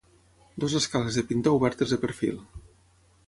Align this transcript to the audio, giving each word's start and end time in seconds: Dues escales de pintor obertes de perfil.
Dues 0.61 0.77
escales 0.79 1.19
de 1.19 1.25
pintor 1.33 1.57
obertes 1.59 1.93
de 1.95 2.01
perfil. 2.07 2.43